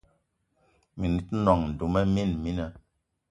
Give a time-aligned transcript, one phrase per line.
[0.97, 2.65] Mini te nòṅ duma mina mina